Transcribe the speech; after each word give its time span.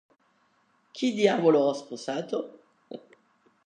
Chi 0.93 1.13
diavolo 1.13 1.59
ho 1.61 1.73
sposato? 1.73 2.43